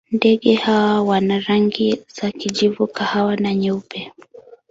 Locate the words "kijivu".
2.31-2.87